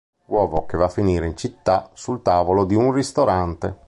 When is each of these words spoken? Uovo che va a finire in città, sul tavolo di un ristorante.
Uovo 0.29 0.65
che 0.65 0.77
va 0.77 0.85
a 0.85 0.89
finire 0.89 1.27
in 1.27 1.37
città, 1.37 1.91
sul 1.93 2.23
tavolo 2.23 2.65
di 2.65 2.73
un 2.73 2.91
ristorante. 2.91 3.77